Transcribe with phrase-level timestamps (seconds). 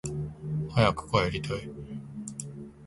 [0.75, 1.69] 早く帰りたい